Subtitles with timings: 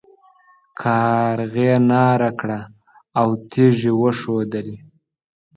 [0.81, 2.59] کارغې ناره کړه
[3.19, 4.77] او تيږې وښوېدلې.